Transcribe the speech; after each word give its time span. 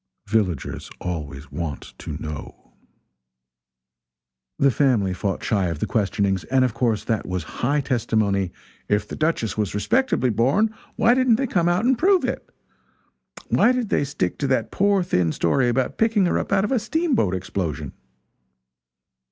Villagers 0.25 0.89
always 0.99 1.51
want 1.51 1.93
to 1.99 2.17
know. 2.17 2.73
The 4.57 4.71
family 4.71 5.13
fought 5.13 5.43
shy 5.43 5.67
of 5.67 5.77
the 5.77 5.85
questionings, 5.85 6.43
and 6.45 6.65
of 6.65 6.73
course 6.73 7.03
that 7.03 7.27
was 7.27 7.43
high 7.61 7.81
testimony 7.81 8.51
"if 8.89 9.07
the 9.07 9.15
Duchess 9.15 9.59
was 9.59 9.75
respectably 9.75 10.31
born, 10.31 10.73
why 10.95 11.13
didn't 11.13 11.35
they 11.35 11.45
come 11.45 11.69
out 11.69 11.85
and 11.85 11.99
prove 11.99 12.25
it? 12.25 12.49
why 13.49 13.71
did 13.71 13.89
they, 13.89 14.03
stick 14.03 14.39
to 14.39 14.47
that 14.47 14.71
poor 14.71 15.03
thin 15.03 15.31
story 15.31 15.69
about 15.69 15.99
picking 15.99 16.25
her 16.25 16.39
up 16.39 16.51
out 16.51 16.63
of 16.63 16.71
a 16.71 16.79
steamboat 16.79 17.35
explosion?" 17.35 17.93